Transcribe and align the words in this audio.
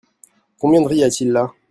Combien 0.57 0.81
de 0.81 0.87
riz 0.87 0.97
y 0.97 1.03
a-t-il 1.03 1.31
là? 1.31 1.51